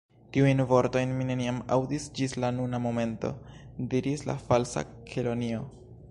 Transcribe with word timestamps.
"Tiujn 0.35 0.61
vortojn 0.69 1.11
mi 1.17 1.25
neniam 1.31 1.57
aŭdis 1.75 2.07
ĝis 2.19 2.33
la 2.43 2.49
nuna 2.59 2.79
momento," 2.85 3.31
diris 3.93 4.25
la 4.31 4.37
Falsa 4.47 4.83
Kelonio. 5.13 5.61